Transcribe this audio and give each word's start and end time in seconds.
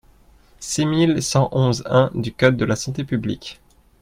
six 0.59 0.83
mille 0.87 1.21
cent 1.21 1.49
onze-un 1.51 2.09
du 2.15 2.33
code 2.33 2.57
de 2.57 2.65
la 2.65 2.75
santé 2.75 3.03
publique. 3.03 3.61